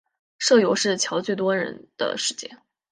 [0.39, 2.59] 社游是乔最多人的时间